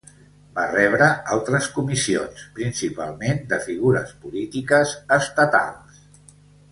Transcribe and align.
Va 0.53 0.63
rebre 0.69 1.09
altres 1.35 1.67
comissions, 1.75 2.41
principalment 2.61 3.43
de 3.53 3.59
figures 3.69 4.15
polítiques 4.23 4.95
estatals. 5.21 6.01